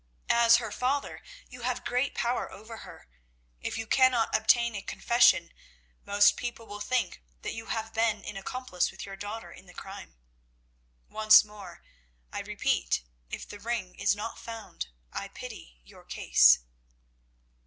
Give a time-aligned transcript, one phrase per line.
[0.31, 3.07] As her father you have great power over her.
[3.61, 5.51] If you cannot obtain a confession,
[6.05, 9.75] most people will think that you have been an accomplice with your daughter in the
[9.75, 10.17] crime.
[11.07, 11.83] Once more,
[12.33, 16.57] I repeat, if the ring is not found, I pity your case."